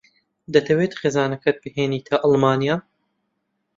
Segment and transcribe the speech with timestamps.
[0.53, 2.75] دەتەوێت خێزانەکەت بهێنیتە ئەڵمانیا؟